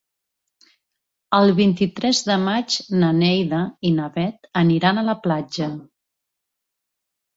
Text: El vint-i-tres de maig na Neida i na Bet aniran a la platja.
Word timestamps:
El 1.39 1.51
vint-i-tres 1.59 2.21
de 2.29 2.37
maig 2.45 2.77
na 3.03 3.11
Neida 3.19 3.61
i 3.91 3.95
na 4.01 4.09
Bet 4.19 4.51
aniran 4.63 5.03
a 5.03 5.07
la 5.11 5.19
platja. 5.27 5.69